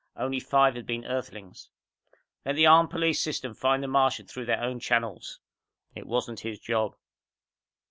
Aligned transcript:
Only 0.15 0.39
five 0.39 0.73
had 0.73 0.87
been 0.87 1.05
Earthlings. 1.05 1.69
Let 2.43 2.55
the 2.55 2.65
armed 2.65 2.89
police 2.89 3.21
system 3.21 3.53
find 3.53 3.83
the 3.83 3.87
Martian 3.87 4.25
through 4.25 4.45
their 4.45 4.59
own 4.59 4.79
channels. 4.79 5.39
It 5.93 6.07
wasn't 6.07 6.39
his 6.39 6.57
job. 6.59 6.95